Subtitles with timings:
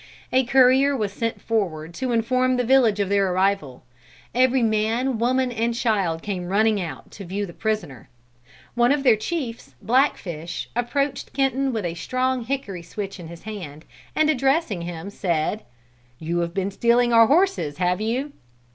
[0.33, 3.83] A courier was sent forward, to inform the village of their arrival.
[4.33, 8.09] Every man, woman and child came running out, to view the prisoner.
[8.73, 13.85] One of their chiefs, Blackfish, approached Kenton with a strong hickory switch in his hand,
[14.15, 15.61] and addressing him said,
[16.17, 18.31] "'You have been stealing our horses, have you?'